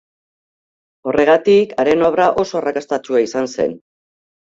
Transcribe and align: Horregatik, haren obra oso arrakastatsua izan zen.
Horregatik, 1.09 1.75
haren 1.83 2.01
obra 2.07 2.29
oso 2.45 2.59
arrakastatsua 2.61 3.21
izan 3.27 3.51
zen. 3.59 3.77